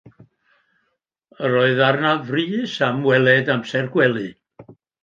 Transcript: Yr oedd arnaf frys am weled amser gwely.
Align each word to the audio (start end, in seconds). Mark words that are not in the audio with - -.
Yr 1.49 1.57
oedd 1.59 1.83
arnaf 1.89 2.27
frys 2.31 2.75
am 2.89 3.07
weled 3.11 3.57
amser 3.59 3.89
gwely. 3.97 4.29